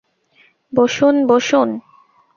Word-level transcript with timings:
বসুন, 0.73 1.15
বসুন। 1.27 1.69